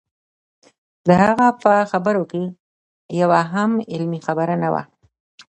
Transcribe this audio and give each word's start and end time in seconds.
د 1.07 1.09
هغه 1.23 1.47
په 1.63 1.71
خبرو 1.91 2.23
کې 2.31 2.43
یوه 3.21 3.41
هم 3.53 3.71
علمي 3.91 4.19
خبره 4.27 4.55
نه 4.63 4.69
وه. 4.73 4.83